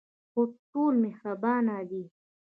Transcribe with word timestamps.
هو، 0.33 0.41
ټول 0.71 0.93
مهربانه 1.05 1.77
دي 1.89 2.03